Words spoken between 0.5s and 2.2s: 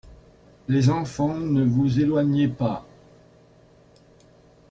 Les enfants, ne vous